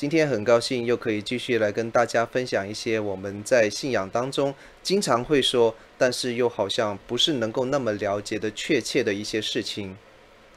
[0.00, 9.98] 今天很高兴又可以继续来跟大家分享一些我们在信仰当中经常会说，但是又好像不是能够那么了解的确切的一些事情。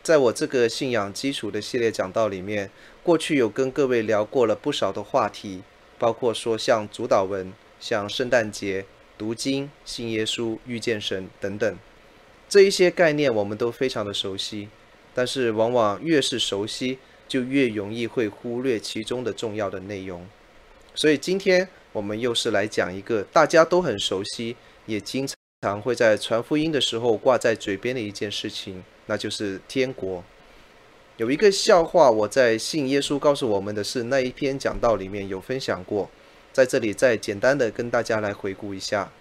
[0.01, 2.69] 在我这个信仰基础的系列讲道里面，
[3.03, 5.61] 过去有跟各位聊过了不少的话题，
[5.99, 8.85] 包括说像主祷文、像圣诞节、
[9.17, 11.77] 读经、信耶稣、遇见神等等，
[12.47, 14.69] 这一些概念我们都非常的熟悉，
[15.13, 16.99] 但是往往越是熟悉，
[17.33, 20.23] 就越容易会忽略其中的重要的内容，
[20.93, 25.27] 所以今天我们又是来讲一个大家都很熟悉，也经
[25.63, 30.23] 常会在传福音的时候挂在嘴边的一件事情，那就是天国。
[31.17, 36.07] 有一个笑话，我在信耶稣告诉我们的是那一篇讲道里面有分享过，
[36.51, 39.11] 在这里再简单的跟大家来回顾一下。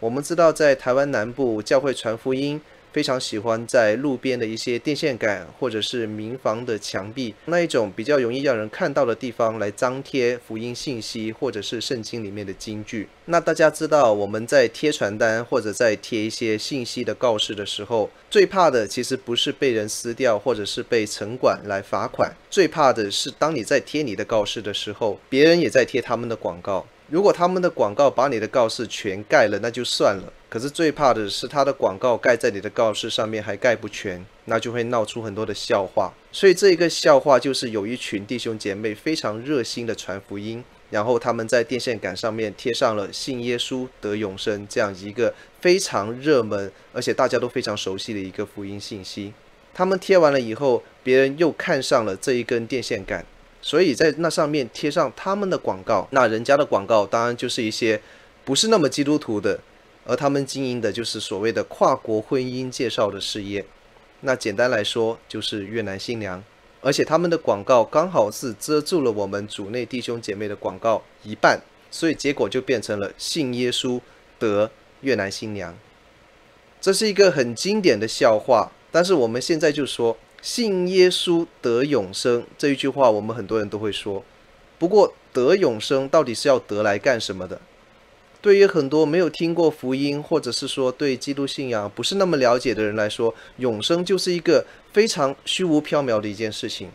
[0.00, 2.58] 我们知道在台湾南部教会传福音。
[2.92, 13.08] 非常喜欢在路边的一些电线杆或者是民房的墙壁那一种比较容易让人看到的地方来张贴福音信息或者是圣经里面的金句。
[13.26, 26.86] 那大家知道我们在贴传单或者在贴一些信息的告示的时候，最怕的其实不是被人撕掉或者是被城管来罚款，最怕的是当你在贴你的告示的时候，别人也在贴他们的广告。
[27.08, 30.32] 如果他们的广告把你的告示全盖了，那就算了。
[30.52, 36.12] 可是最怕的是他的广告盖在你的告示上面还盖不全，那就会闹出很多的笑话。
[36.30, 45.32] 所以这一个笑话就是有一群弟兄姐妹非常热心的传福音，然后他们在电线杆上面贴上了“信耶稣得永生”这样一个
[45.62, 49.32] 非常热门而且大家都非常熟悉的一个福音信息。
[49.72, 53.24] 他们贴完了以后，别人又看上了这一根电线杆。
[53.62, 57.98] 所以在那上面贴上他们的广告，那人家的广告当然就是一些
[58.44, 59.58] 不是那么基督徒的，
[60.04, 63.64] 而他们经营的就是所谓的跨国婚姻介绍的事业。
[64.20, 66.42] 那简单来说就是越南新娘，
[66.80, 74.00] 而且他们的广告刚好是遮住了我们主内弟兄姐妹的广告一半，所以结果就变成了信耶稣
[74.38, 74.70] 得
[75.00, 75.76] 越南新娘。
[76.80, 80.16] 这是一个很经典的笑话，但是我们现在就说。
[80.42, 84.24] 信耶稣得永生这一句话，我们很多人都会说。
[84.76, 87.60] 不过，得永生到底是要得来干什么的？
[88.42, 96.90] 对于很多没有听过福音，或者是说对基督信仰不是那么了解的人来说，永生就是一个非常虚无缥缈的一件事情，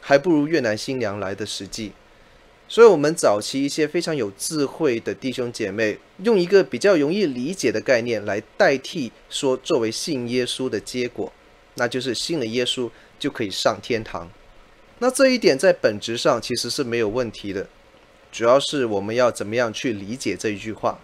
[0.00, 1.92] 还不如越南新娘来的实际。
[2.66, 11.32] 所以，我们早期一些非常有智慧的弟兄姐妹，用一个比较容易理解的概念来代替说作为信耶稣的结果。
[11.78, 14.30] 那就是信了耶稣就可以上天堂，
[14.98, 17.68] 那这一点在本质上其实是没有问题的，
[18.36, 20.98] 主要是我们要怎么样去理解这一句话，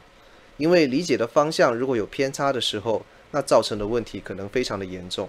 [0.58, 5.26] 因为理解的方向如果有偏差的时候，那造成的问题可能非常的严重。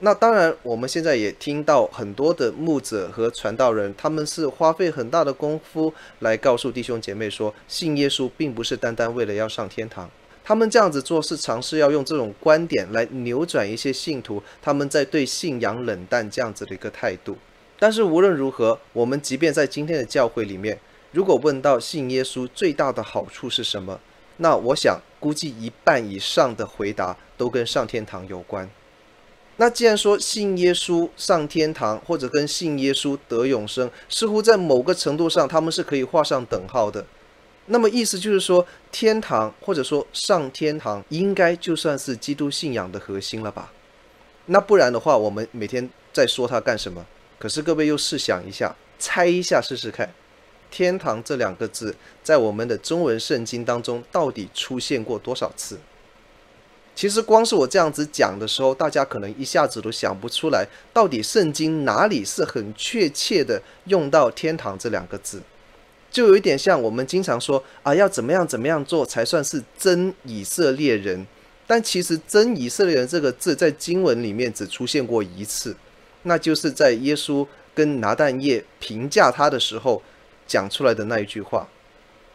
[0.00, 10.10] 那当然，我们现在也听到很多的牧者和传道人，他们是花费很大的功夫来告诉弟兄姐妹说，信耶稣并不是单单为了要上天堂。
[10.44, 17.38] 他们这样子做是尝试要用这种观点来扭转一些信徒他们在对信仰冷淡这样子的一个态度。
[17.78, 20.78] 但是无论如何，我们即便在今天的教会里面，
[21.18, 23.98] 如果问到信耶稣最大的好处是什么，
[24.36, 28.70] 那我想估计一半以上的回答都跟上天堂有关。
[29.56, 37.04] 那既然说信耶稣上天堂，或者跟信耶稣得永生，似乎在某个程度上他们是可以画上等号的。
[37.66, 43.72] 那么意思就是说，天堂或者说上天堂，应该就算是基督信仰的核心了吧？
[44.46, 47.04] 那不然的话，我们每天在说它干什么？
[47.40, 50.08] 可是各位又试想一下，猜一下试试看，
[50.70, 55.78] 天堂这两个字在我们的中文圣经当中到底出现过多少次？
[56.94, 65.40] 其实光是我这样子讲的时候，大家可能一下子都想不出来，到底圣经哪里是很确切的用到天堂这两个字。
[66.10, 71.26] 就有一点像我们经常说啊，要怎么样怎么样做才算是真以色列人？
[71.66, 75.76] 但其实“真以色列人”这个字在经文里面只出现过一次，
[76.22, 80.02] 那就是在耶稣跟拿但业评价他的时候
[80.48, 81.68] 讲出来的那一句话。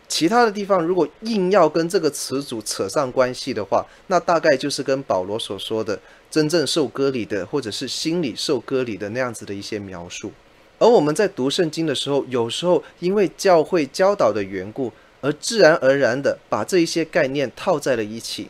[0.07, 5.99] 其他的地方如果硬要跟这个词组扯上关系的话，那大概就是跟保罗所说的
[6.29, 10.31] 真正受割礼的，或者是心里受割礼的那样子的一些描述。
[10.77, 18.49] 而我们在读圣经的时候，有时候因为教会教导的缘故，而自然而然的把这一些概念套在了一起。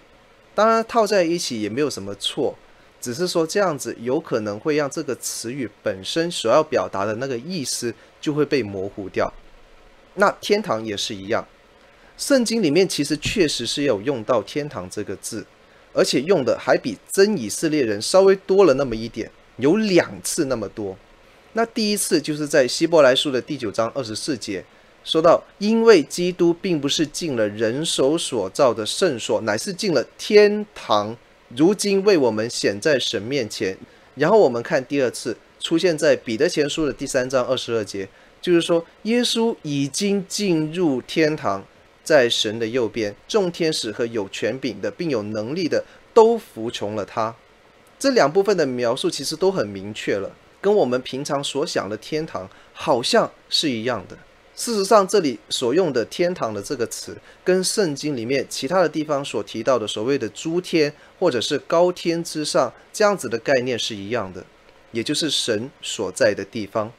[0.55, 2.55] 当然，套在一起也没有什么错，
[2.99, 9.31] 只是说这样子有可能会让这个词语本身所要表达的那个意思就会被模糊掉。
[10.15, 11.47] 那天堂也是一样，
[12.17, 15.45] 圣经里面其实确实是有用到“天堂”这个字，
[15.93, 20.95] 而且用的还比真以色列人稍微多了那么一点，有两次那么多。
[21.53, 24.63] 那第一次就是在希伯来书的第九章二十四节，
[25.03, 31.15] 说到，因为基督并不是进了人手所造的圣所，乃是进了天堂，
[31.55, 33.77] 如今为我们显在神面前。
[34.15, 38.07] 然后我们看第二次，出现在彼得前书的第三章二十二节。
[38.43, 41.63] 就是说，耶稣已经进入天堂，
[42.03, 47.33] 在神的右边，众天使和有权柄的，并有能力的，都服从了他。
[47.97, 50.29] 这两部分的描述其实都很明确了，
[50.59, 54.17] 跟我们平常所想的天堂好像是一样的。
[54.53, 64.45] 事实上，这里所用的“天堂”的这个词，跟圣经里面其他的地方所提到的所谓的诸天或者是高天之上这样子的概念是一样的，
[64.91, 66.91] 也就是神所在的地方。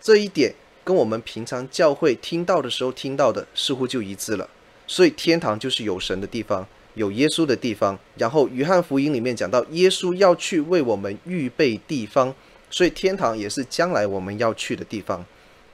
[0.00, 0.54] 这一点。
[0.86, 4.48] 跟我们平常教会听到的时候听到的似乎就一致了，
[4.86, 7.98] 所以天堂就是有神的地方，有耶稣的地方。
[8.16, 12.32] 然后约翰福音里面讲到耶稣要去为我们预备地方，
[12.70, 15.26] 所以天堂也是将来我们要去的地方。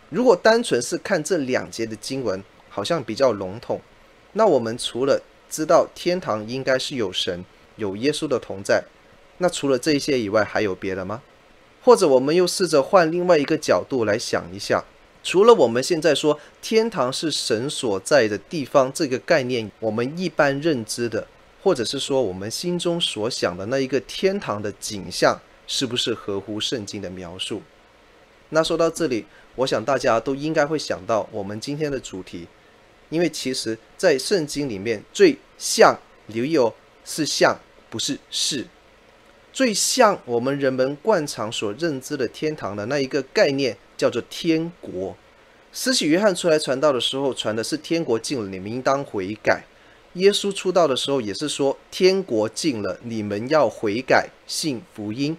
[0.08, 3.78] 如果单纯是看这两节的经文，好像比较笼统。
[4.32, 5.20] 那我们除了
[5.50, 7.44] 知道天堂应该是有神、
[7.76, 8.82] 有耶稣的同在，
[9.36, 11.20] 那除了这些以外，还有别的吗？
[11.82, 14.82] 或者我们又试着换另外一个角度来想一下。
[15.22, 21.26] 除了我们现在说天堂是神所在的地方这个概念，我们一般认知的，
[21.62, 27.62] 或者是说我们心中所想的那一个天堂的景象，是不是合乎圣经的描述？
[28.48, 29.24] 那说到这里，
[29.54, 32.48] 我想大家都应该会想到我们今天的主题，
[33.08, 35.96] 因为其实在圣经里面最像，
[36.26, 36.74] 留意哦，
[37.04, 37.56] 是像，
[37.88, 38.66] 不是是，
[39.52, 43.78] 最像我们人们惯常所认知的天堂的那一个概念。
[44.02, 45.16] 叫做天国，
[45.72, 49.62] 施洗约翰出来传道的时候，传的是天国近了，你们应当悔改。
[50.14, 55.36] 耶稣出道的时候也是说天国近了，你们要悔改，信福音。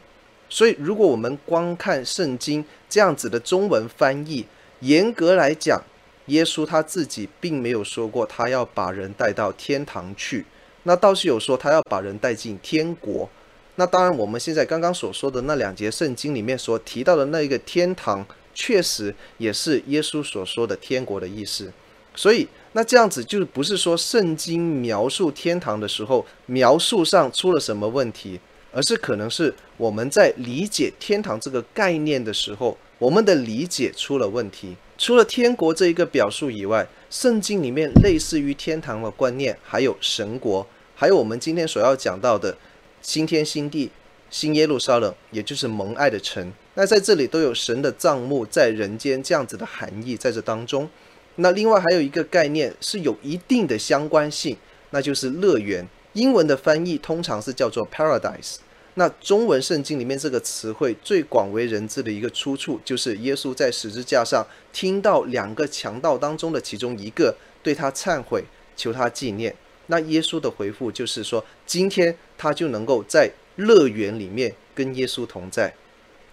[0.48, 4.46] 所以，如果我们光看圣经这样子的中文翻译，
[4.80, 5.84] 严格来讲，
[6.28, 10.46] 耶稣他自己并没有说过他要把人带到天堂去，
[10.84, 13.30] 那倒是有说他要把人带进天国。
[13.76, 18.26] 那当然，我们现在刚刚所说的那两节圣经里面所提到的那一个天堂。
[18.54, 21.72] 确实也是耶稣所说的天国的意思，
[22.16, 28.40] 所以那这样子就不是说圣经描述天堂的时候描述上出了什么问题，
[28.72, 34.76] 而是可能是我们在理解天堂这个概念的时候，我们的理解出了问题。
[34.98, 42.56] 除了天国这一个表述以外，圣经里面类似于天堂的观念还有神国，还有我们今天所要讲到的
[43.02, 43.90] 新天新地、
[44.34, 46.52] 新耶路撒冷，也就是蒙爱的城。
[46.74, 50.90] 那在这里都有神的帐幕在人间这样子的含义在这当中。
[51.36, 54.58] 那另外还有一个概念是有一定的相关性，
[54.90, 55.88] 那就是乐园。
[56.14, 58.56] 英文的翻译通常是叫做 paradise。
[58.96, 68.44] 那中文圣经里面这个词汇最广为人知的一个出处，就是耶稣在十字架上听到两个强盗当中的其中一个对他忏悔，
[68.76, 69.56] 求他纪念。
[69.88, 75.74] 那耶稣的回复就是说，今天他就能够在乐园里面跟耶稣同在。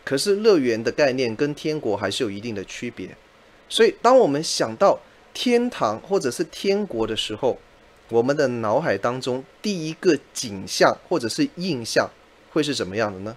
[0.05, 3.17] 可是乐园的概念跟天国还是有一定的区别，
[3.69, 4.99] 所以当我们想到
[5.33, 7.59] 天堂或者是天国的时候，
[8.09, 12.11] 我们的脑海当中第一个景象或者是印象
[12.50, 13.37] 会是怎么样的呢？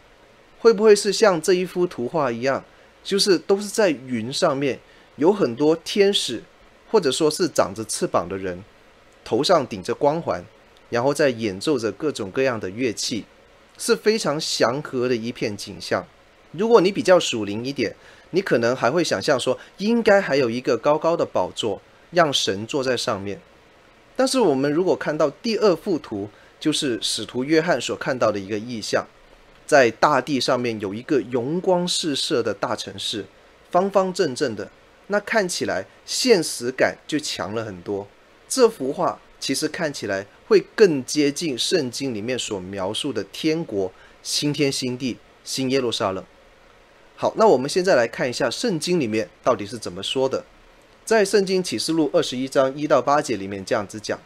[0.59, 2.63] 会不会是像这一幅图画一样，
[3.03, 4.79] 就是都是在云上面
[5.17, 6.41] 有很多天使，
[6.89, 8.63] 或者说是长着翅膀的人，
[9.25, 10.43] 头上顶着光环，
[10.89, 13.25] 然后在演奏着各种各样的乐器，
[13.77, 16.05] 是非常祥和的一片景象。
[16.51, 17.95] 如果你比较属灵一点，
[18.31, 23.39] 你可能还会想象说，应该还有一个高高的宝座，让神坐在上面。
[24.15, 29.05] 但是我们如果看到第二幅图，就是使徒约翰所看到的一个意象，
[29.65, 33.25] 在大地上面有一个荣光四射的大城市，
[33.71, 34.69] 方方正正的。
[35.07, 38.07] 那看起来现实感就强了很多。
[38.47, 43.91] 这幅画其实看起来会更接近圣经里面所描述的天国、
[44.21, 46.23] 新天新地、新耶路撒冷。
[47.15, 50.45] 好，那我们现在来看一下圣经里面到底是怎么说的。
[51.03, 54.19] 在圣经启示录二十一章一到八节里面这样子讲：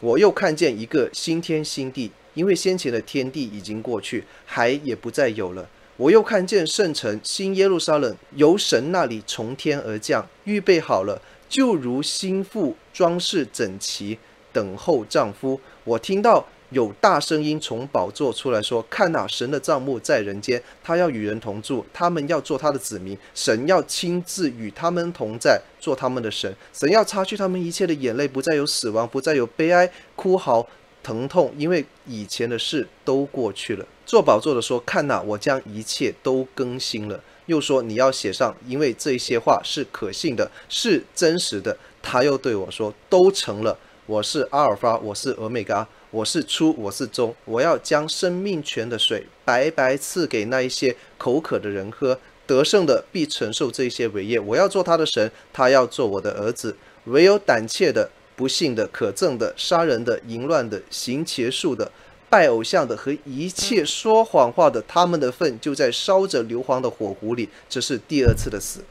[0.00, 5.66] 我又看见一个新天新地，因为先前的天地已经过去，海也不再有了。
[5.96, 14.18] 我又看见圣城新耶路撒冷由神那里从天而降，预备好了，就如新妇装饰整齐，
[14.54, 15.60] 等候丈夫。
[15.84, 16.46] 我听到。
[16.70, 26.52] 有大声音从宝座出来说：“看呐，神的帐幕在人间，他要与人同住，他们要做他的子民，神要亲自与他们同在，做他们的神。
[26.72, 30.66] 神要擦去他们一切的眼泪，不再有死亡，不再有悲哀、哭嚎、
[31.00, 43.78] 疼痛，因为以前的事都过去了。”做宝座的说：“看呐，我将一切都更新了。”又说：“你要写上，因为这些话是可信的，是真实的。”他又对我说：“都成了。
[44.06, 52.16] 我是阿尔法，我是俄美嘎。”我是初，我是终，我要将生命泉的水白白赐给那一些口渴的人喝。
[52.46, 54.38] 得胜的必承受这些伟业。
[54.38, 56.76] 我要做他的神，他要做我的儿子。
[57.06, 61.90] 唯有胆怯的、不信的、可憎的、杀人的、淫乱的、行邪术的、
[62.28, 67.48] 拜偶像的和一切说谎话的，他们的份就在烧着硫磺的火湖里。
[67.68, 68.84] 这是第二次的死。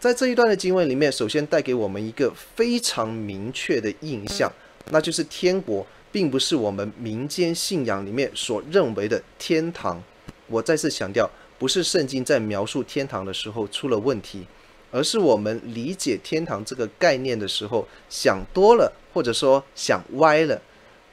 [0.00, 4.50] 在这一段的经文里面，首先带给我们一个非常明确的印象，
[4.90, 5.86] 那就是天国。
[6.12, 10.02] 并不是我们民间信仰里面所认为的天堂。
[10.48, 14.44] 我再次强调，不是圣经在描述天堂的时候出了问题，
[14.90, 20.60] 而是我们理解天堂这个概念的时候想多了，或者说想歪了。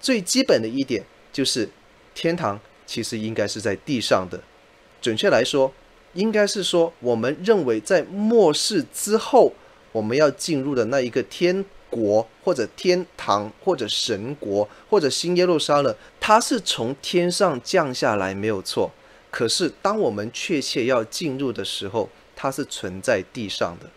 [0.01, 1.69] 最基本的一点就是，
[2.15, 4.41] 天堂其实应该是在地上的。
[4.99, 5.71] 准确来说，
[6.17, 9.53] 应该是说我们认为在末世之后，
[9.93, 11.63] 我们要进入的那一个天。
[11.89, 18.91] 国或者天堂或者神国或者新耶路撒冷，它是从天上降下来没有错。
[19.31, 23.89] 可是当我们确切要进入的时候，它是存在地上的，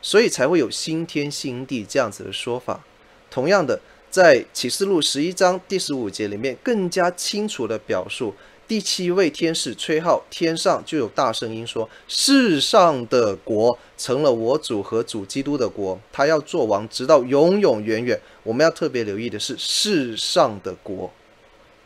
[0.00, 2.82] 所以才会有新天新地这样子的说法。
[3.30, 3.78] 同样的，
[4.10, 8.34] 在启示录十一章第十五节里面，更加清楚的表述。
[8.68, 21.12] 第七位天使吹号，天上就有大声音说：“世上的国成了我主和主基督的国，他要做王，直到永永远远。”我们要特别留意的是，世上的国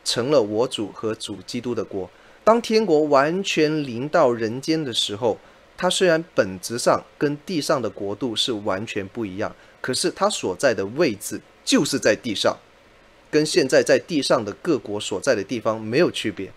[0.06, 2.08] 成了我主和主基督的国。
[2.42, 5.36] 当天国完全临到人间的时候，
[5.76, 12.56] 它虽然本质上跟地上的国度是完全不一样，可是它所在的位置就是在地上，
[13.30, 16.50] 跟现在在地上的各国所在的地方没有区别。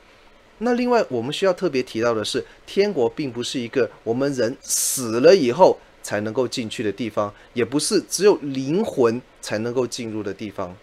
[0.60, 10.74] 那另外，我们需要特别提到的是，天国并不是一个我们人死了以后才能够进去的地方，也不是只有灵魂才能够进入的地方。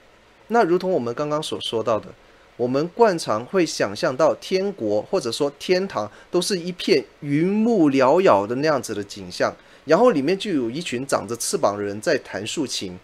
[0.49, 2.09] 那如同我们刚刚所说到的，
[2.57, 9.55] 我们惯常会想象到天国或者说天堂都是一片云雾缭绕的那样子的景象，
[9.87, 12.99] 然后里面就有一群长着翅膀的人在弹竖琴。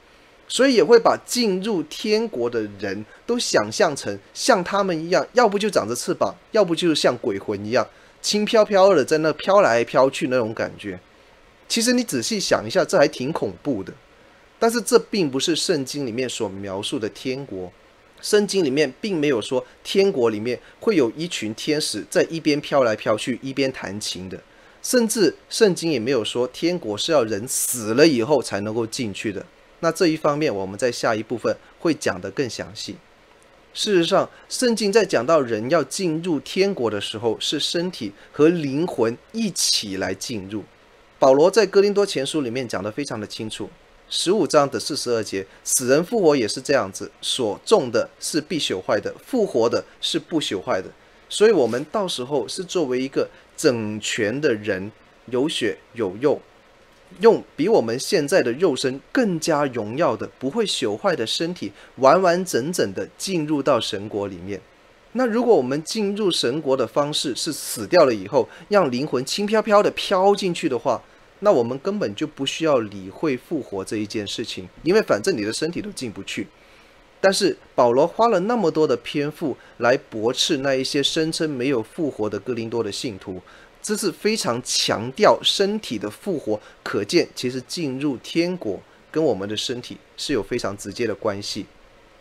[0.48, 7.86] 所以也会把进入天国的人都想象成像他们一样，要不就长着翅膀，要不就是像鬼魂一样
[8.22, 10.98] 轻飘飘的在那飘来飘去那种感觉。
[11.68, 13.92] 其实你仔细想一下，这还挺恐怖的。
[14.58, 17.70] 但是这并不是圣经里面所描述的天国。
[18.22, 24.40] 圣经里面并没有说天国里面会有一群天使在一边飘来飘去，一边弹琴的。
[24.82, 29.44] 甚至圣经也没有说天国是要人死了以后才能够进去的。
[29.80, 32.96] 那这一方面，我们在下一部分会讲得更详细。
[33.74, 40.64] 事实上，圣经在讲到人要进入天国的时候，是身体和灵魂一起来进入。
[41.18, 43.68] 保罗在哥林多前书里面讲得非常的清楚，
[44.08, 50.90] 十五章的四十二节，死人复活也是这样子，所种的是必朽坏的，复活的是不朽坏的。
[51.28, 54.90] 所以，我们到时候是作为一个整全的人，
[55.26, 56.40] 有血有肉。
[57.20, 64.60] 用比我们现在的肉身更加荣耀的、不会朽坏的身体，完完整整的进入到神国里面。
[65.12, 71.02] 那如果我们进入神国的方式是死掉了以后，让灵魂轻飘飘的飘进去的话，
[71.40, 76.46] 那我们根本就不需要理会复活这一件事情，因为反正你的身体都进不去。
[77.18, 83.40] 但是保罗花了那么多的篇幅来驳斥那一些声称没有复活的哥林多的信徒。
[83.86, 88.80] 这是非常强调身体的复活，可见其实进入天国
[89.12, 91.64] 跟我们的身体是有非常直接的关系。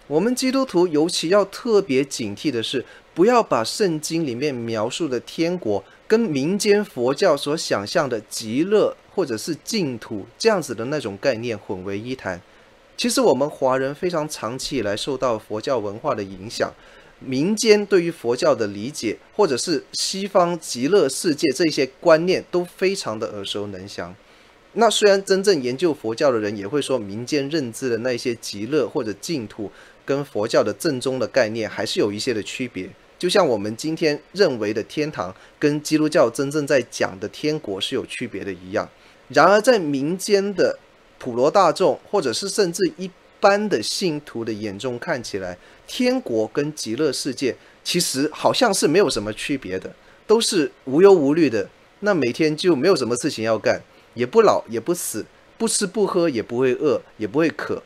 [0.05, 12.39] 我们基督徒尤其要特别警惕的是，不要把圣经里面描述的天国跟民间佛教所想象的极乐或者是净土这样子的那种概念混为一谈。
[12.95, 16.71] 其实我们华人非常长期以来受到佛教文化的影响，
[17.19, 24.15] 民间对于佛教的理解，或者是西方极乐世界这些观念都非常的耳熟能详。
[24.73, 29.71] 那虽然真正研究佛教的人也会说，民间认知的那些极乐或者净土
[30.03, 32.89] 跟佛教的正宗的概念还是有一些的区别。
[33.17, 38.87] 就像我们今天认为的天堂，跟基督教真正在讲的天国是有区别的一样。
[39.29, 40.77] 然而，在民间的
[41.17, 43.09] 普罗大众，或者是甚至一
[43.45, 49.93] 般的信徒的眼中看起来，天国跟极乐世界其实好像是没有什么区别的，
[50.25, 51.69] 都是无忧无虑的。
[51.99, 53.79] 那每天就没有什么事情要干，
[54.15, 55.23] 也不老也不死，
[55.59, 57.83] 不吃不喝也不会饿，也不会渴。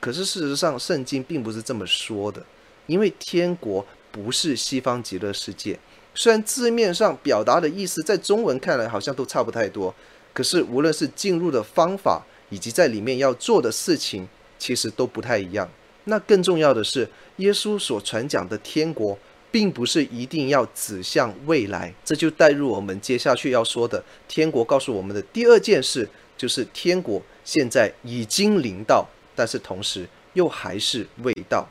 [0.00, 2.44] 可是事实上，圣经并不是这么说的，
[2.88, 3.86] 因为天国。
[4.12, 5.78] 不是西方极乐世界，
[6.16, 9.94] 虽然字面上表达的意思在中文看来好像都差不太多，
[10.32, 14.26] 可是无论是进入的方法以及在里面要做的事情，
[14.60, 15.68] 其实都不太一样。
[16.04, 19.18] 那更重要的是，耶稣所传讲的天国，
[19.50, 21.92] 并不是一定要指向未来。
[22.04, 31.68] 这就带入我们接下去要说的天国告诉我们的第二件事，就是天国现在已经临到，但是同时又还是未到。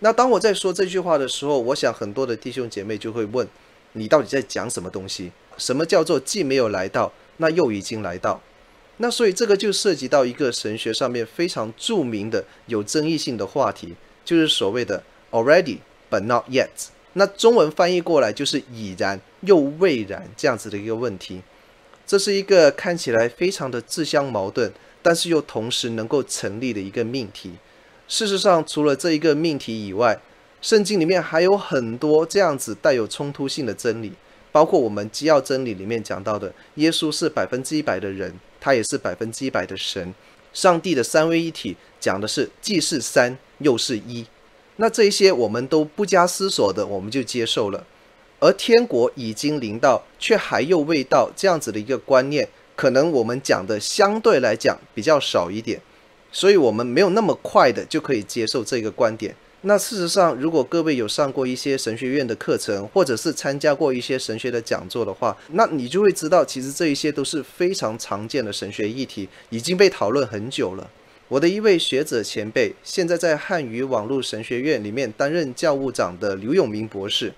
[0.00, 3.46] 那当我在说这句话的时候，我想很多的弟兄姐妹就会问：
[3.92, 5.30] 你到底在讲什么东西？
[5.58, 8.40] 什么叫做既没有来到，那又已经来到？
[9.02, 13.94] 那所以这个就涉及到一个神学上面非常著名的有争议性的话题，
[14.26, 15.78] 就是所谓的 already
[16.10, 16.68] but not yet。
[17.14, 21.40] 那中文翻译过来就是已然又未然这样子的一个问题。
[22.06, 27.52] 这是一个看起来非常的自相矛盾，但是又同时能够成立的一个命题。
[28.06, 30.20] 事实上，除了这一个命题以外，
[30.60, 34.12] 圣经里面还有很多这样子带有冲突性的真理，
[34.52, 40.14] 包括我们基要真理里面讲到的，耶稣是百分之一百的人，他也是百分之一百的神。
[40.52, 44.26] 上帝的三位一体讲的是既是三又是一，
[44.76, 47.86] 那这一些我们都不加思索的，我们就接受了。
[48.40, 55.80] 而天国已经临到，却还又未到，这样子的一个观念，可能我们讲的相对来讲比较少一点。
[56.32, 59.34] 所以，我们没有那么快的就可以接受这个观点。
[59.62, 70.90] 那事实上，如果各位有上过一些神学院的课程，或者是参加过一些神学的讲座的话，那你就会知道，其实这一些都是非常常见的神学议题，已经被讨论很久了。
[71.28, 77.30] 我的一位学者前辈，现在在汉语网络神学院里面担任教务长的刘永明博士，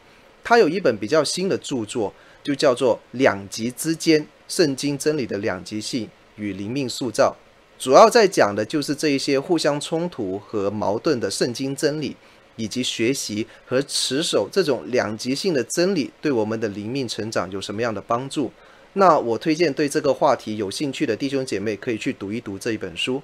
[0.44, 7.36] 他有一本比较新的著作，就叫做《两极之间：圣经真理的两极性与灵命塑造》。
[7.82, 12.14] 主要在讲的就是这一些互相冲突和矛盾的圣经真理，
[12.54, 18.52] 以及学习和持守这种两极性的真理对我们的灵命成长有什么样的帮助。
[18.92, 23.20] 那我推荐对这个话题有兴趣的弟兄姐妹可以去读一读这一本书。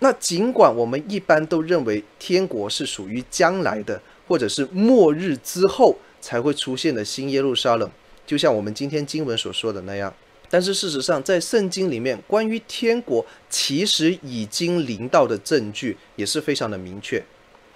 [0.00, 7.90] 那尽管我们一般都认为天国是属于将来的，或者是末日之后才会出现的新耶路撒冷，
[8.26, 10.12] 就像我们今天经文所说的那样。
[10.50, 17.22] 但是事实上，在圣经里面，关于天国其实已经临到的证据也是非常的明确。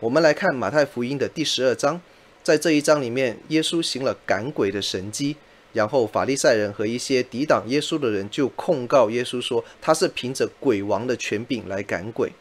[0.01, 2.01] 我们来看马太福音的第十二章，
[2.43, 5.37] 在这一章里面，耶稣行了赶鬼的神迹，
[5.75, 12.33] 然后法利赛人和一些抵挡耶稣的人就控告耶稣说，他是凭着鬼王的权柄来赶鬼。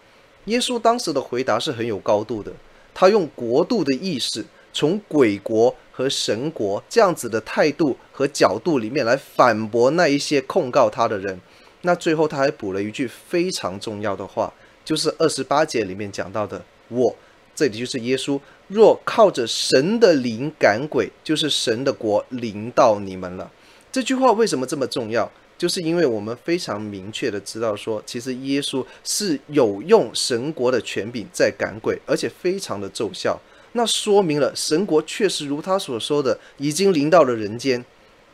[0.46, 2.52] 耶稣当时的回答是很有高度的，
[2.94, 11.40] 他用国度的意识，从鬼国和神国这样子的态度和角度里面来反驳那一些控告他的人，
[11.82, 14.54] 那最后他还补了一句非常重要的话，
[14.84, 17.16] 就是二十八节里面讲到的：“我
[17.54, 23.52] 这里就是耶稣，若靠着神的灵赶鬼，就是神的国临到你们了。”
[23.92, 25.30] 这句话为什么这么重要？
[25.58, 33.40] 就是因为我们非常明确的知道说，其实耶稣是有用神国的权柄在赶鬼，而且非常的奏效。
[33.74, 37.84] 那说明了神国确实如他所说的，已经临到了人间。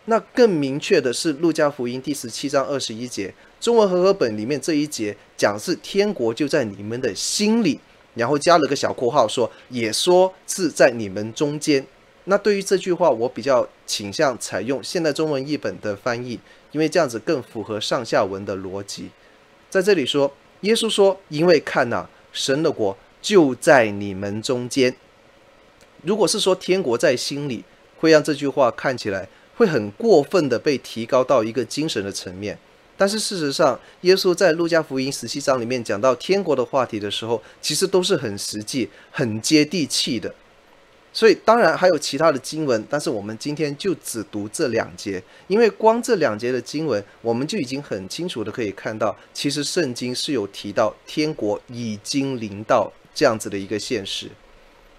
[0.05, 7.79] 那更明确的是，路加福音第十七章二十一节，中文和合本里面这一节讲是天国就在你们的心里，
[8.15, 11.85] 然后加了个小括号说，也说是在你们中间。
[12.23, 16.39] 那对于这句话，我比较倾向采用现代中文译本的翻译，
[16.71, 19.09] 因为这样子更符合上下文的逻辑。
[19.69, 24.95] 在这里说，耶稣说，因为看呐，神的国就在你们中间。
[26.03, 27.63] 如果是说天国在心里，
[27.99, 32.57] 会让这句话看起来会很过分的被提高到一个精神的层面。
[32.99, 40.33] 但是事实上，耶稣在路加福音十七章里面讲到天国的话题的时候，其实都是很实际、很接地气的。
[41.13, 54.29] 所以当然还有其他的经文，但是我们今天就只读这两节，因为光这两节的经文，我们就已经很清楚的可以看到，其实圣经是有提到天国已经临到这样子的一个现实。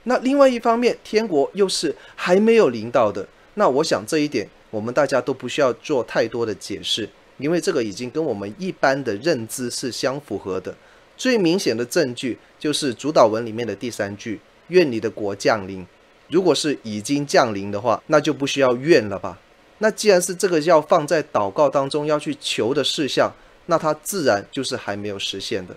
[0.08, 3.28] 那另外一方面，天国又是还没有临到的。
[3.54, 10.74] 那我想这一点，我们大家都不需要做太多的解释，因为这个已经跟我们一般的认知是相符合的。
[11.14, 15.86] 最明显的证据就是主祷文里面的第三句：“愿你的国降临。”
[16.30, 19.38] 如果是已经降临的话，那就不需要愿了吧？
[19.78, 23.30] 那既然是这个要放在祷告当中要去求的事项，
[23.66, 25.76] 那它自然就是还没有实现的。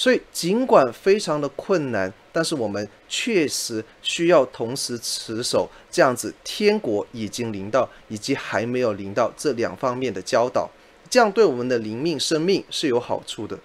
[0.00, 10.70] 所以尽管非常的困难，但是我们确实需要同时持守这样子天国已经临到以及还没有临到这两方面的教导，
[11.10, 13.58] 这样对我们的灵命生命是有好处的。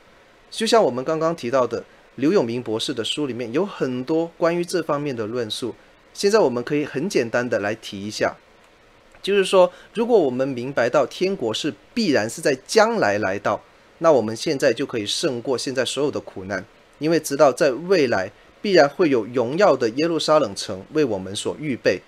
[0.51, 1.81] 就像我们刚刚提到的，
[2.15, 5.73] 刘永明博士的书里面有很多关于这方面的论述。
[6.13, 8.35] 现在我们可以很简单的来提一下，
[9.21, 13.61] 就是说，如果我们明白到天国是必然是在将来来到，
[13.99, 16.63] 那我们现在就可以胜过现在所有的苦难，
[16.99, 18.31] 因为知道在未来
[18.61, 22.01] 必然会有荣耀的耶路撒冷城为我们所预备。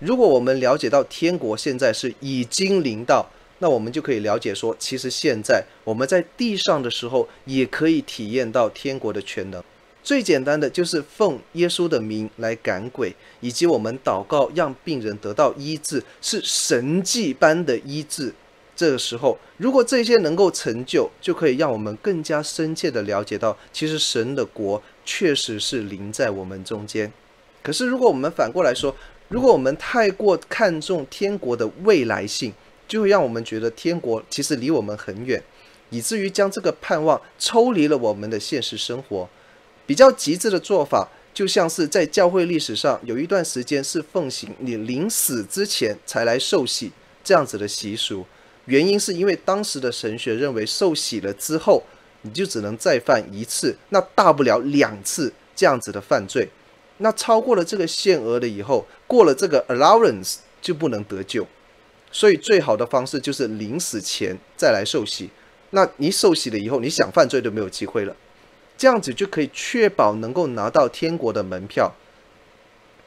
[0.00, 9.62] 如果我们了解到天国现在是已经临到，那我们就可以了解说，其实现在我们在地上的时候也可以体验到天国的全能。
[10.02, 18.34] 最简单的就是奉耶稣的名来赶鬼，以及我们祷告让病人得到医治，是神迹般的医治。
[18.76, 27.12] 这个时候，如果这些能够成就，就可以让我们更加深切地了解到，其实神的国确实是临在我们中间。
[27.62, 28.94] 可是，如果我们反过来说，
[29.28, 32.52] 如果我们太过看重天国的未来性，
[32.86, 35.42] 就会让我们觉得天国其实离我们很远，
[35.90, 39.28] 以至于将这个盼望抽离了我们的现实生活。
[39.86, 46.90] 比较极致的做法，就像是在教会历史上有一段时间是奉行你临死之前才来受洗
[47.22, 48.24] 这样子的习俗。
[48.66, 51.82] 原因是因为当时的神学认为受洗了之后，
[52.22, 56.48] 你就只能再犯一次，那大不了两次这样子的犯罪。
[56.98, 61.46] 那超过了这个限额了以后，过了这个 allowance 就不能得救。
[62.10, 65.28] 所以最好的方式就是临死前再来受洗。
[65.70, 68.14] 那你受洗了以后，你想犯罪都没有机会了。
[68.78, 71.92] 这样子就可以确保能够拿到天国的门票。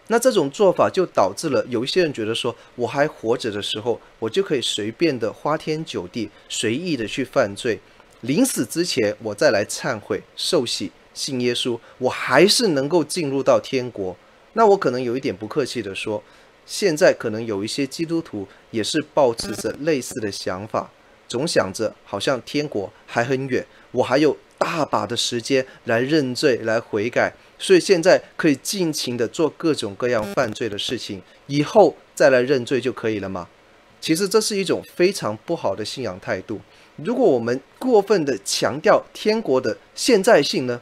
[0.09, 7.79] 那这种做法就导致了有一些人觉得说，我还活着的时候，我就可以随便的花天酒地，随意的去犯罪。
[8.21, 14.15] 临死之前，我再来忏悔、受洗、信耶稣，我还是能够进入到天国。
[14.53, 16.23] 那我可能有一点不客气的说，
[16.65, 20.89] 现在可能有一些基督徒也是抱持着类似的想法，
[21.27, 24.37] 总想着好像天国还很远，我还有。
[24.59, 33.47] 大把的时间来认罪、来悔改，所以现在可以尽情的做各种各样犯罪的事情，以后再来认罪就可以了吗？
[33.99, 36.61] 其实这是一种非常不好的信仰态度。
[36.97, 40.79] 如果我们过分的强调天国的现在性呢，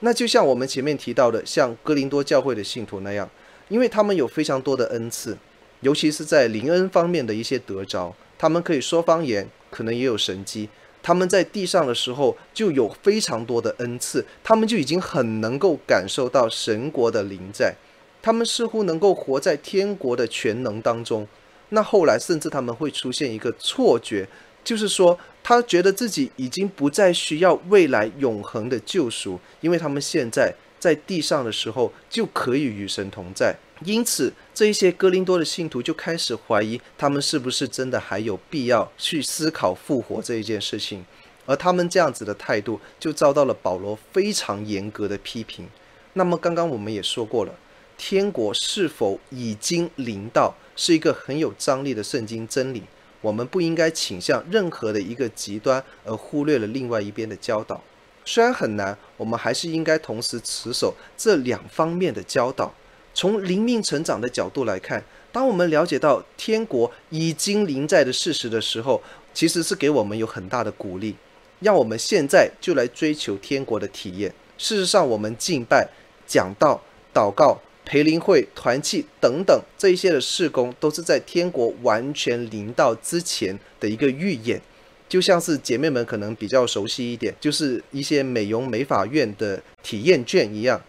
[0.00, 3.28] 那就像我们前面提到的，像哥林多教会的信徒那样，
[3.68, 5.38] 因为他们有非常多的恩赐，
[5.80, 10.68] 尤其是在灵恩方面的一些得着，他们可以说方言，可能也有神迹。
[11.08, 17.74] 他们在地上的时候就有非常多的恩赐，他们就已经很能够感受到神国的临在，
[18.20, 21.26] 他们似乎能够活在天国的全能当中。
[21.70, 24.28] 那后来甚至他们会出现一个错觉，
[24.62, 33.56] 就是说他觉得自己已经不再需要未来永恒的救赎，因为他们现在在地上的时候就可以与神同在。
[33.82, 41.06] 因此，这一些哥林多的信徒就开始怀疑，他们是不是真的还有必要去思考复活这一件事情。
[41.46, 45.68] 而他们这样子的态度，就遭到了保罗非常严格的批评。
[46.14, 47.54] 那么，刚刚我们也说过了，
[47.96, 52.82] 天国是否已经临到，是一个很有张力的圣经真理。
[53.20, 57.80] 我们不应该倾向任何的一个极端，而忽略了另外一边的教导。
[58.24, 62.74] 虽然很难，我们还是应该同时持守这两方面的教导。
[63.18, 65.02] 从灵命成长的角度来看，
[65.32, 69.02] 当我们了解到天国已经临在的事实的时候，
[69.34, 71.16] 其实是给我们有很大的鼓励，
[71.58, 74.32] 让我们现在就来追求天国的体验。
[74.56, 75.88] 事实上，我们敬拜、
[76.28, 76.80] 讲道、
[77.12, 84.62] 祷告、培灵会、团契等等这一些的事工，都是在天国完全临到之前的一个预演。
[85.08, 90.80] 就像是姐妹们可能比较熟悉一点，就是一些美容美发院的体验券一样。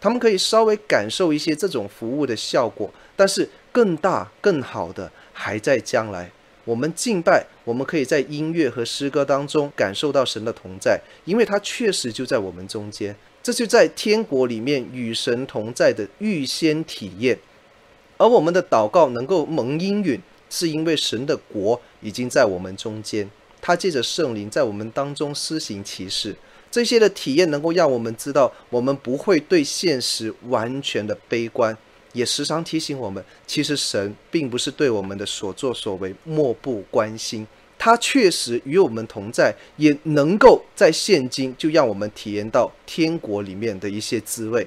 [0.00, 6.30] 他们可以稍微感受一些这种服务的效果，但是更大、更好的还在将来。
[6.64, 13.14] 我们敬拜，我们可以在音乐和诗歌当中感受到神的同在，因为他确实就在我们中间。
[13.42, 17.38] 这就在天国里面与神同在的预先体验。
[18.18, 23.28] 而我们的祷告能够蒙应允，是因为神的国已经在我们中间，
[23.62, 26.36] 他借着圣灵在我们当中施行奇事。
[26.70, 31.76] 这些的体验能够让我们知道，我们不会对现实完全的悲观，
[32.12, 37.44] 也时常提醒我们，其实神并不是对我们的所作所为漠不关心，
[37.76, 44.64] 他确实与我们同在，也能够在现今就让我们体验到天国里面的一些滋味。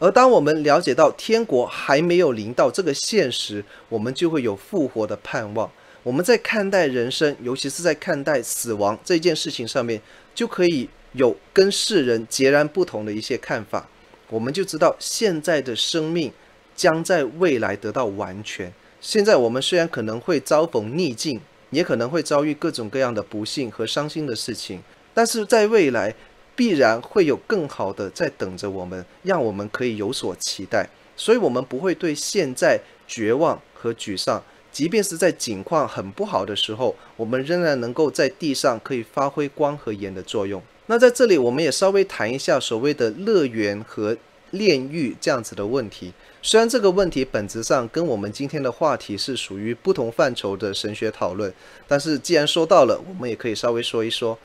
[0.00, 5.70] 而当我们了解到天国还没有临到这个现实，我们就会有复活的盼望。
[6.02, 10.02] 我们在看待人生，尤其是在看待死亡这件事情上面，
[10.34, 10.90] 就可以。
[11.14, 13.88] 有跟世人截然不同的一些看法，
[14.28, 16.32] 我们就知道现在的生命
[16.76, 18.72] 将在未来得到完全。
[19.00, 24.80] 现在我们虽然可能会遭逢逆境，也可能会遭遇各种各样的不幸和伤心的事情，
[25.12, 26.14] 但是在未来
[26.56, 30.88] 必然会有更好的在等着我们，让我们可以有所期待。
[31.16, 40.60] 所以，我们不会对现在绝望和沮丧，即便是在境况很不好的时候，我们仍然能够在地上可以发挥光和盐的作用。
[40.86, 44.16] 那在这里，我们也稍微谈一下所谓的乐园和
[44.50, 46.12] 炼狱这样子的问题。
[46.42, 51.52] 虽然这个问题本质上跟我们今天的话题是属于不同范畴的神学讨论，
[51.88, 54.38] 但是既然说到了，我们也可以稍微说一说。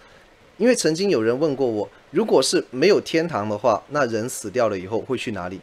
[0.58, 5.60] 因为曾经有人问过我，如果是没有天堂的话，那人死掉了以后会去哪里？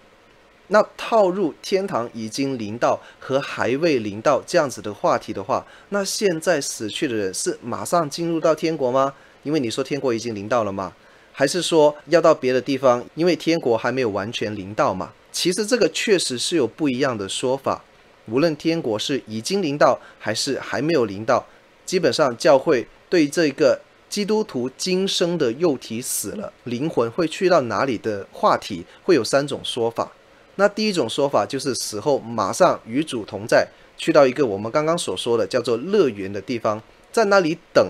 [0.69, 9.15] 那套入天堂已经临到和还未临到这样子的话题的话，那现在死去的人是马上进入到天国吗？
[9.47, 10.93] 因为你说天国已经临到了吗？
[11.33, 13.05] 还是说要到别的地方？
[13.15, 15.13] 因为天国还没有完全临到嘛？
[15.31, 17.85] 其实这个确实是有不一样的说法。
[18.27, 21.47] 无论天国是已经临到还是还没有临到，
[21.85, 30.11] 基本上教会对这个基督徒今生的肉体死了，灵魂会去到哪里的话题，会有三种说法。
[30.57, 36.83] 那第一种说法就是死后马上与主同在，去到一个我们刚刚所说的叫做乐园的地方，
[37.13, 37.89] 在那里等。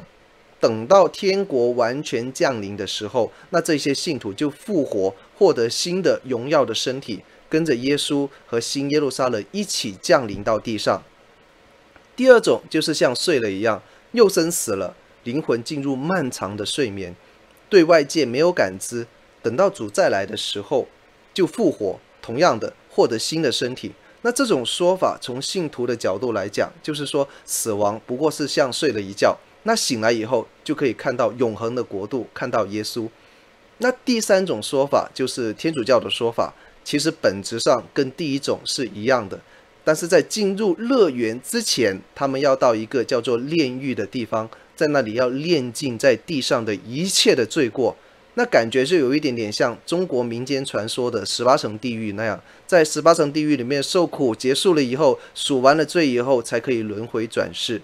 [0.67, 11.05] 等到天国完全降临的时候，那这些信徒就复活，获得新的荣耀的身体，跟着耶稣和新耶路撒冷一起降临到地上。
[12.17, 17.15] 第二种就是像睡了一样，肉身死了，灵魂进入漫长的睡眠，
[17.69, 19.07] 对外界没有感知，
[19.41, 20.89] 等到主再来的时候
[21.33, 23.93] 就复活，同样的获得新的身体。
[24.23, 29.39] 那这种说法从信徒的角度来讲，就是说死亡不过是像睡了一觉。
[29.67, 33.09] 那醒来以后就可以看到永恒的国度，看到耶稣。
[33.79, 39.41] 那第三种说法就是天主教的说法，其实本质上跟第一种是一样的，
[39.83, 47.97] 但是在进入乐园之前，他们要到一个叫做炼狱的地方，在那里要炼尽在地上的一切的罪过。
[48.35, 57.83] 那感觉就有一点点像中国民间传说的十八层地狱那样，在十八层地狱里面受苦结束了以后，赎完了罪以后，才可以轮回转世。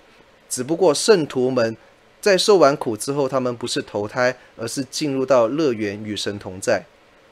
[0.53, 1.75] 只不过圣徒们
[2.21, 6.85] 在受完苦之后，他们不是投胎，而是进入到乐园与神同在。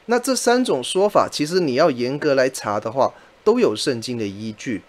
[0.07, 4.81] 那这三种说法，其实你要严格来查的话，都有圣经的依据。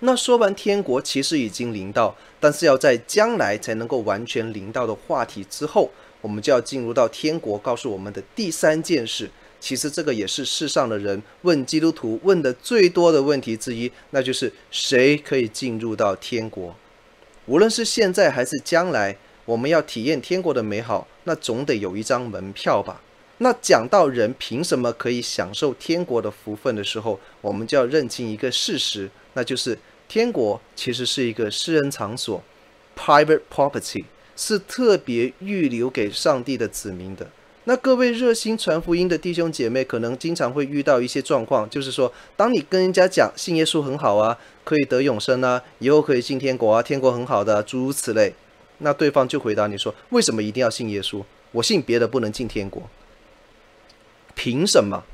[0.00, 5.90] 那说完天国其实已经临到，但是要在将来才能够完全临到的话题之后，
[6.20, 9.30] 我们就要进入到天国告诉我们的第三件事。
[9.58, 16.74] 其实这个也是世上的人问基督徒问的最多的问题之一，那就是谁可以进入到天国？
[17.52, 23.02] 无论是现在还是将来，我们要体验天国的美好，那总得有一张门票吧？
[23.36, 32.42] 那讲到人凭什么可以享受天国的福分的时候，我们就要认清一个事实，那就是天国其实是一个私人场所
[32.96, 37.28] （private property），是特别预留给上帝的子民的。
[37.64, 48.34] 那各位热心传福音的弟兄姐妹，可能经常会遇到一些状况，就是说，当你跟人家讲信耶稣很好啊，可以得永生啊，以后可以进天国啊，天国很好的，诸如此类，
[48.78, 51.22] 那对方就回答你说，为什么一定要信耶稣？
[51.52, 52.82] 我信别的不能进天国，
[54.34, 55.04] 凭什么？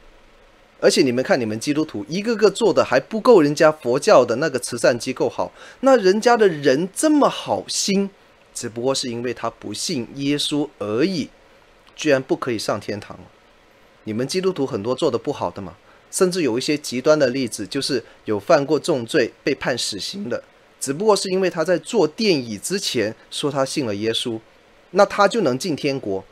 [0.80, 8.10] 而且你们看，你们基督徒一个个做的还不够人家佛教的那个慈善机构好，那人家的人这么好心，
[8.54, 11.28] 只不过是因为他不信耶稣而已。
[11.96, 13.18] 居然不可以上天堂，
[14.04, 15.74] 你们基督徒很多做的不好的嘛，
[16.10, 20.42] 甚至有一些极端的例子，就是有犯过重罪被判死刑的，
[20.80, 24.38] 只不过是因为他在坐电椅之前说他信了耶稣，
[24.92, 26.24] 那他就能进天国，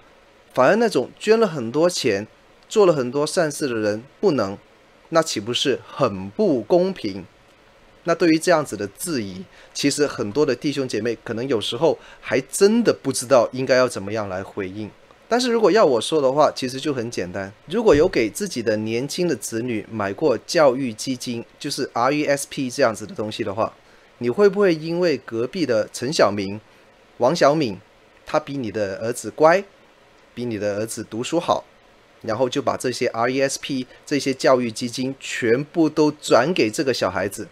[0.54, 2.26] 反而那种捐了很多钱、
[2.68, 4.56] 做了很多善事的人不能，
[5.10, 7.26] 那岂不是很不公平？
[8.04, 14.88] 那对于这样子的质疑，其实很多的弟兄姐妹可能有时候还真的不知道应该要怎么样来回应。
[15.28, 17.52] 但是如果要我说的话，其实就很简单。
[17.66, 23.72] 如果有给自己的年轻的子女买过教育基金，就是 RESP 这样子的东西的话，
[24.18, 26.60] 你会不会因为隔壁的陈小明、
[27.18, 27.78] 王小敏，
[28.24, 29.64] 他比你的儿子乖，
[30.32, 31.64] 比你的儿子读书好，
[32.22, 37.48] 然后就把这些 RESP 这些教育基金全部都转给这个小孩子？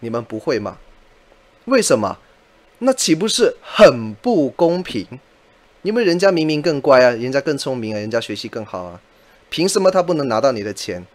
[0.00, 0.78] 你们不会吗？
[1.66, 2.18] 为什么？
[2.78, 5.06] 那岂不是很不公平？
[5.84, 8.98] 因为人家明明更乖啊，人家更聪明啊，人家学习更好啊，
[9.50, 11.06] 凭什么他不能拿到你的钱？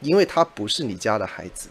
[0.00, 1.68] 因为他不是你家的孩子。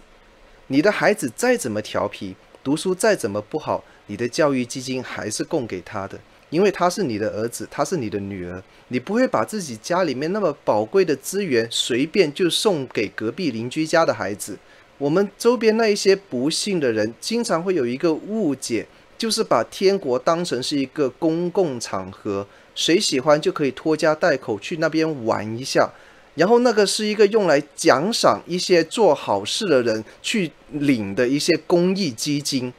[0.67, 8.61] 你的孩子再怎么调皮，读书再怎么不好，你的教育基金还是供给他的，因为他是你的儿子，他是你的女儿。
[8.89, 14.59] 你不会把自己家里面那么宝贵的资源随便就送给隔壁邻居家的孩子。
[14.97, 18.85] 我们周边那一些不幸的人，经常会有一个误解。
[19.23, 25.89] 就是把天国当成是一个公共场合，谁喜欢就可以拖家带口去那边玩一下，
[26.35, 32.73] 然后那个是一个用来奖赏一些做好事的人去领的一些公益基金。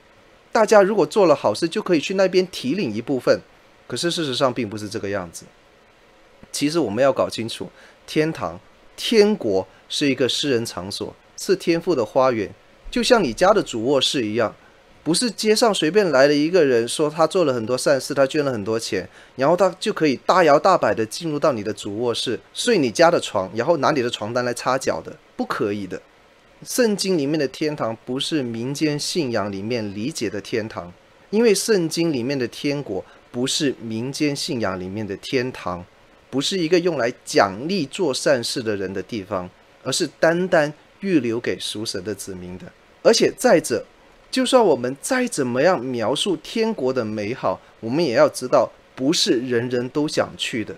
[0.52, 3.40] 大家如果做了好事，就可以去那边提领一部分。
[3.86, 5.46] 可是事实上并不是这个样子。
[6.52, 7.70] 其实我们要搞清楚，
[8.06, 8.60] 天堂、
[8.96, 12.52] 天国是一个私人场所，是天父的花园，
[12.90, 14.54] 就像你家的主卧室一样。
[15.04, 26.00] 不是街上随便来了一个人，说他做了很多善事，他捐了很多钱，然后他就可以大摇大摆地进入到你的主卧室，睡你家的床，然后拿你的床单来擦脚的，不可以的。
[26.64, 30.90] 圣经里面的天堂不是民间信仰里面理解的天堂，
[31.28, 35.84] 因为圣经里面的天国不是民间信仰里面的天堂，
[36.30, 39.50] 不是一个用来奖励做善事的人的地方，
[39.82, 42.64] 而是单单预留给属神的子民的。
[43.02, 43.84] 而且再者，
[44.34, 50.74] 就算我们再怎么样描述天国的美好，我们也要知道，不是人人都想去的。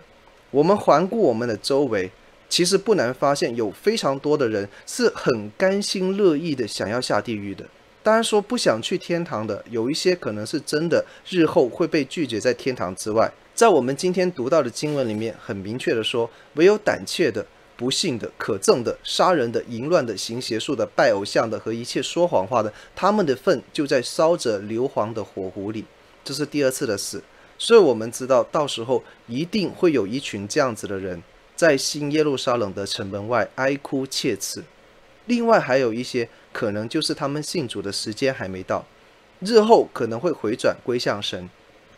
[0.50, 2.10] 我们环顾我们的周围，
[2.50, 7.64] 其实不难发现，有非常多的人是很甘心乐意的想要下地狱的。
[8.02, 13.32] 当然说不想去天堂的，有一些可能是真的日后会被拒绝在天堂之外。
[13.54, 17.46] 在我们今天读到的经文里面，很明确的说，唯有胆怯的。
[17.76, 25.84] 不信的、可憎的、杀人的、淫乱的、行邪术的、拜偶像的和一切说谎话的，他们的份就在烧着硫磺的火湖里。
[26.24, 27.22] 这是第二次的死，
[27.58, 31.22] 所以我们知道，到时候一定会有一群这样子的人，
[31.54, 34.64] 在新耶路撒冷的城门外哀哭切齿。
[35.26, 38.84] 另外还有一些可能就是他们信主的时间还没到，
[39.40, 41.48] 日后可能会回转归向神，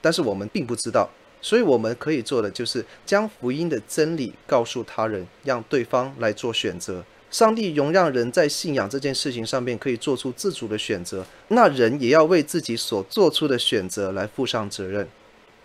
[0.00, 1.08] 但是我们并不知道。
[1.40, 7.04] 所以我们可以做的就是将福音的真理告诉他人，让对方来做选择。
[7.30, 15.06] 上帝容让人在信仰这件事情上面可以做出自主的选择，那人也要为自己所做出的选择来负上责任。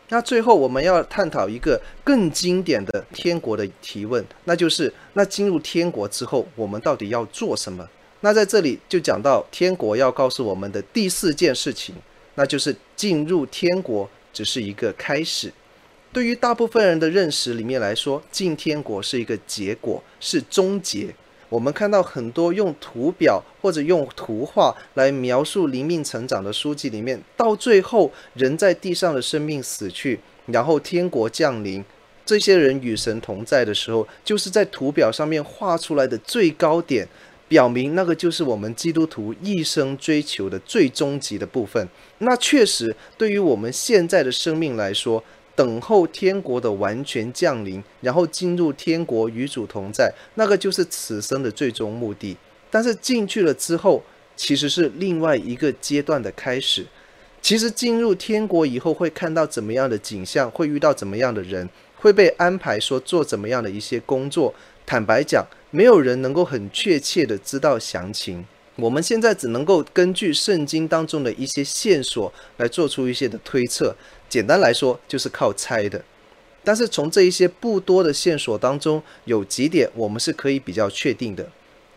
[0.09, 7.87] 那最后我们要探讨一个更经典的天国的提问，那就是那进入天国之后，我们到底要做什么？
[8.19, 11.95] 那在这里就讲到天国要告诉我们的第四件事情，
[12.35, 15.51] 那就是进入天国只是一个开始。
[16.13, 21.07] 对于大部分人的认识里面来说，进天国是一个结果，是终结。
[21.49, 31.83] 我们看到很多用图表或者用图画来描述灵命成长的书籍里面，到最后人在地上的生命死去，然后天国降临，
[32.23, 37.07] 这些人与神同在的时候，就是在图表上面画出来的最高点，
[37.47, 41.87] 表明那个就是我们基督徒一生追求的最终极的部分。
[42.19, 45.23] 那确实，对于我们现在的生命来说，
[45.55, 52.35] 等候天国的完全降临，然后进入天国与主同在，那个就是此生的最终目的。
[52.71, 54.03] 但是进去了之后，
[54.35, 56.85] 其实是另外一个阶段的开始。
[57.41, 64.53] 其实进入天国以后，会看到怎么样的景象，会遇到怎么样的人，会被安排说做怎么样的一些工作。
[64.85, 68.45] 坦白讲，没有人能够很确切的知道详情。
[68.77, 73.95] 我们现在只能够根据圣经当中的一些线索来做出一些的推测。
[74.33, 76.03] 简单来说，就是靠猜的。
[76.63, 81.47] 但是从这一些不多的线索当中，有几点我们是可以比较确定的。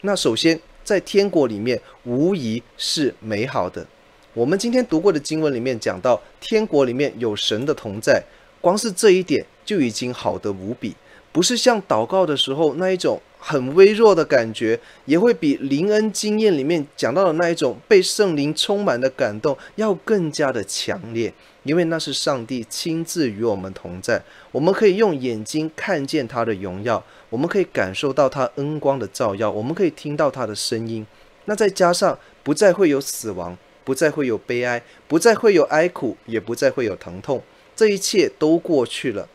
[0.03, 3.87] 那首先，在天国里面，无疑是美好的。
[4.35, 8.23] 我们今天读过的经文里面讲到，天国里面有神的同在，
[8.61, 10.95] 光是这一点就已经好得无比，
[11.33, 13.19] 不是像祷告的时候那一种。
[13.39, 21.33] 很微弱的感觉，也会比灵恩经验里面讲到的那一种被圣灵充满的感动要更加的强烈，
[21.67, 31.05] 因为那是上帝亲自与我们同在，我们可以用眼睛看见他的荣耀，我们可以感受到他恩光的照耀，我们可以听到他的声音。
[31.47, 37.43] 那再加上不再会有死亡，不再会有悲哀，不再会有哀苦，也不再会有疼痛，
[37.75, 39.29] 这一切都过去了。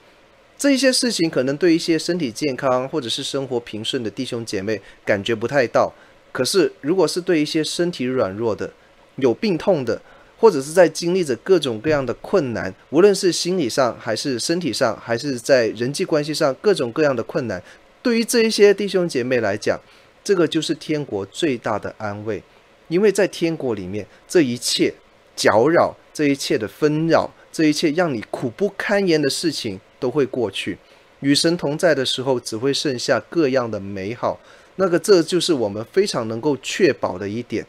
[0.58, 5.92] 这一些事情可能对一些身体健康或者是生活平顺的弟兄姐妹感觉不太到，
[6.32, 8.72] 可是如果是对一些身体软弱的、
[9.16, 10.02] 有病痛的，
[10.42, 17.62] 或者是在经历着各种各样的困难，无论是心理上还是身体上，还是在人际关系上各种各样的困难，
[18.02, 19.80] 对于这一些弟兄姐妹来讲，
[20.24, 22.42] 这个就是天国最大的安慰，
[22.88, 24.92] 因为在天国里面，这一切
[25.36, 30.76] 搅扰、这一切的纷扰、这一切让你苦不堪言的事情都会过去，
[31.20, 34.40] 与神同在的时候，只会剩下各样的美好。
[34.78, 37.64] 那个，这就是我们非常能够确保的一点。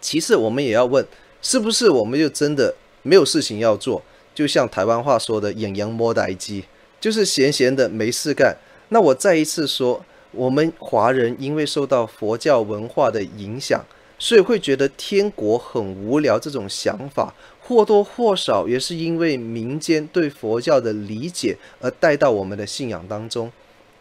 [0.00, 1.04] 其次，我们也要问，
[1.40, 4.02] 是不是我们就真的没有事情要做？
[4.34, 6.64] 就像台湾话说的“养羊摸呆鸡”，
[7.00, 8.56] 就是闲闲的没事干。
[8.90, 13.84] 那我再一次说，我们华人因为受到佛教文化的影响，
[14.18, 16.38] 所以会觉得天国很无聊。
[16.38, 23.50] 这种想法或多或少也是因为民间对佛教的理解而带到我们的信仰当中。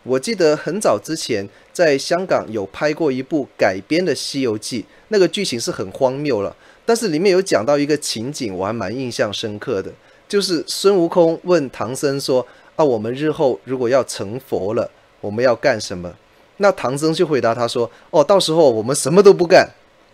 [0.03, 6.55] 我记得很早之前在香港有拍过一部改编的《西游记》，那个剧情是很荒谬了，
[6.87, 9.91] 但是里面有讲到一个情景，我还蛮印象深刻的，
[10.27, 12.47] 就是孙悟空问唐僧说。
[12.77, 14.87] 啊、我们日后如果要成佛了，
[15.19, 16.13] 我们要干什么？
[16.57, 19.67] 那唐僧就回答他说：“哦，到时候我们什么都不干，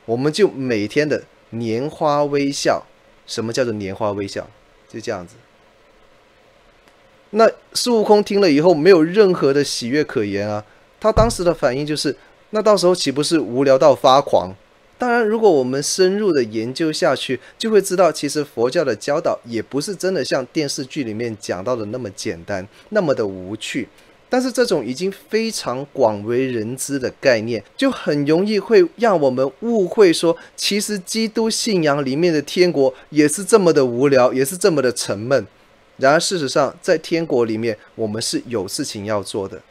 [0.05, 1.21] 我们就每天的
[1.51, 2.81] 拈花微笑。
[3.27, 4.49] 什么叫做拈花微笑？
[4.87, 5.35] 就这样子。”
[7.31, 10.63] 那孙悟空听了以后，没有任何的喜悦可言啊。
[11.01, 12.15] 他当时的反应就是
[12.51, 14.55] ：“那到时候岂不是无聊到发狂？”
[15.03, 23.89] 当然，如果我们深入的研究下去，就会知道，其实佛教的教导也不是真的像电视剧里面讲到的那么简单，那么的无趣。
[24.29, 35.45] 但是这种已经非常广为人知的概念，就很容易会让我们误会说，其实基督信仰里面的天国也是这么的无聊，也是这么的沉闷。
[35.97, 39.61] 然而事实上，在天国里面，我们是有事情要做的。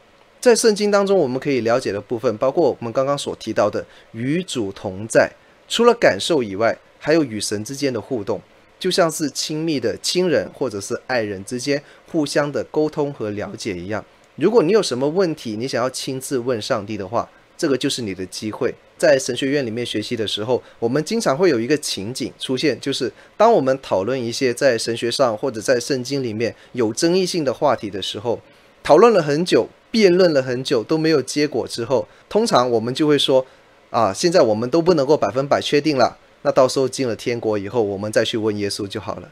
[0.43, 5.31] 在圣经当中，我们可以了解的部分，包括我们刚刚所提到的与主同在，
[5.69, 8.41] 除了感受以外，还有与神之间的互动，
[8.77, 11.81] 就像是亲密的亲人或者是爱人之间
[12.11, 14.03] 互相的沟通和了解一样。
[14.35, 18.75] 如果你有什么问题，你想要亲自问上帝的话，这个就是你的机会。
[18.97, 28.41] 在神学院里面学习的时候，我们经常会有一个情景出现，就是当我们讨论一些在神学上或者在圣经里面有争议性的话题的时候，
[28.83, 29.69] 讨论了很久。
[29.93, 33.45] 辩论了很久都没有结果之后，通常我们就会说：
[33.91, 36.17] 啊，现在我们都不能够百分百确定了。
[36.41, 39.29] 那到时候进了天国以后，我们再去问耶稣就好了。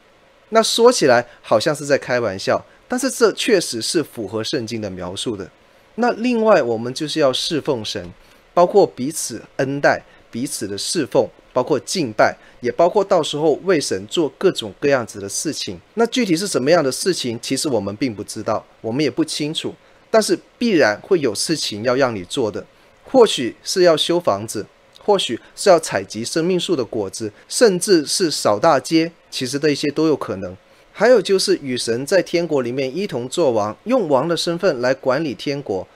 [0.49, 5.49] 那说起来好像是在开玩笑，但是这确实是符合圣经的描述的。
[5.95, 8.13] 那另外，我们就是要侍奉神，
[8.53, 15.81] 包括彼此恩待、彼此的侍奉，包括敬拜，也包括到时候为神做各种各样子的事情。
[15.95, 19.73] 那具体是什么样的事情，其实我们并不知道，我们也不清楚。
[20.11, 22.63] 但是必然会有事情要让你做的，
[23.03, 24.67] 或许是要修房子，
[24.99, 30.55] 或许是要采集生命树的果子，甚至是扫大街，其实这些都有可能。
[30.91, 35.87] 还有就是与神在天国里面一同做王，用王的身份来管理天国。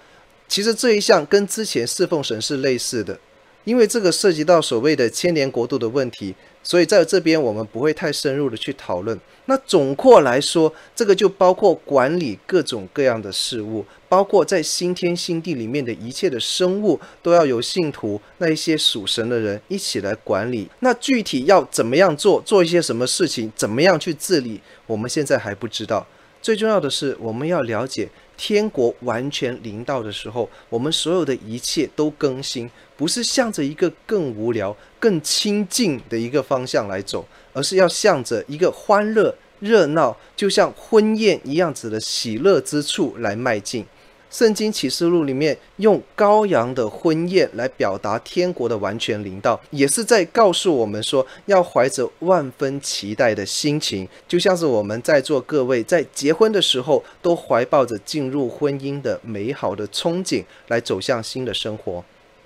[0.47, 3.19] 其实这一项跟之前侍奉神是类似的，
[3.65, 6.33] 因为这个涉及到所谓的千年国度的问题。
[6.63, 9.19] 所以在这边我们不会太深入的去讨论。
[9.45, 20.67] 那总括来说，这个就包括管理各种各样的事物，包括在新天新地里面的一切的生物，都要由信徒那一些属神的人一起来管理。
[20.79, 26.05] 那具体要怎么样做，做一些什么事情，怎么样去治理，我们现在还不知道。
[26.41, 28.09] 最重要的是，我们要了解。
[28.37, 43.85] 天国完全临到的时候，我们所有的一切都更新，不是向着一个更无聊、更清静的一个方向来走，而是要向着一个欢乐、热闹，就像婚宴一样子的喜乐之处来迈进。
[44.31, 62.03] 圣经启示录里面用羔羊的婚宴来表达天国的完全临到，也是在告诉我们说，要怀着万分期待的心情，就像是我们在座各位在结婚的时候，都怀抱着进入婚姻的美好的憧憬，来走向新的生活。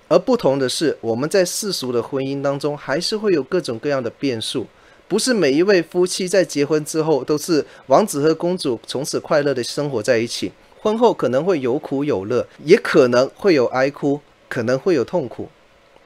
[0.10, 4.66] 而不同的是，我们在世俗的婚姻当中，还是会有各种各样的变数，
[5.08, 10.52] 不是每一位夫妻在结婚之后都是王子和公主，从此快乐的生活在一起。
[10.82, 15.48] 婚后可能会有苦有乐，也可能会有哀哭，可能会有痛苦，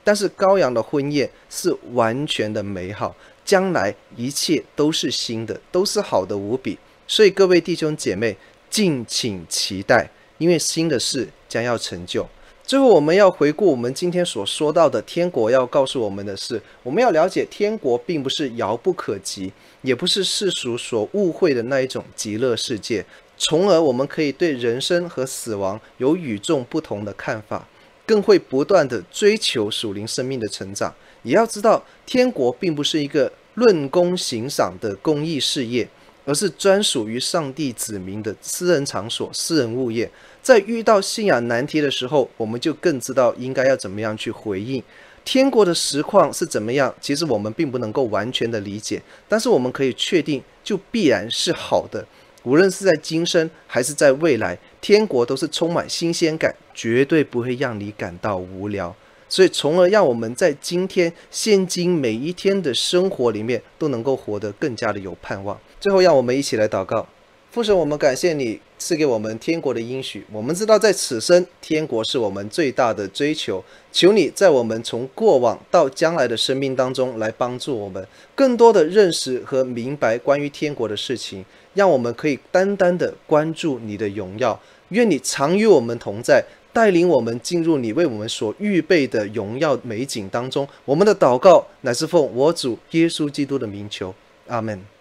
[0.04, 6.78] 但是羔羊的婚宴是完全的美好，将来一切都是新的，都是好的无比。
[7.08, 8.36] 所以各位弟兄姐妹，
[8.70, 12.28] 敬请期待，因为新的事将要成就。
[12.66, 19.51] 最后，我们要回顾我们今天所说到的天国，要告诉我们的是，我们要了解天国并不是遥不可及，
[19.82, 23.05] 也不是世俗所误会的那一种极乐世界。
[23.38, 27.68] 从而我们可以对人生和死亡有与众不同的看法，
[28.05, 30.93] 更会不断地追求属灵生命的成长。
[31.24, 35.88] 也要知道，天国并不是一个论功行赏的公益事业，
[36.24, 40.09] 而是专属于上帝子民的私人场所、私人物业。
[40.44, 44.84] 在遇到信仰难题的时候，我们就更知道应该要怎么样去回应。
[45.24, 46.94] 天国的实况是怎么样？
[47.00, 52.06] 其实我们并不能够完全的理解，但是我们可以确定，就必然是好的。
[52.44, 58.94] 无论是在今生还是在未来，天国都是充满新鲜感，绝对不会让你感到无聊。
[59.30, 65.58] 所以，从而让我们在今天、现今每一天的生活里面，都能够活得更加的有盼望。
[65.80, 67.08] 最后，让我们一起来祷告。
[67.54, 70.26] 父神，我们感谢你赐给我们天国的应许。
[70.32, 73.64] 我们知道，在此生，天国是我们最大的追求。
[73.91, 81.45] 求你在我们从过往到将来的生命当中，来帮助我们更多的认识和明白关于天国的事情，
[81.76, 84.60] 让我们可以单单的关注你的荣耀。
[84.89, 86.43] 愿你常与我们同在，
[86.74, 90.68] 带领我们进入你为我们所预备的荣耀美景当中。
[90.86, 94.16] 我们的祷告乃是奉我主耶稣基督的名求，
[94.47, 94.93] 阿门。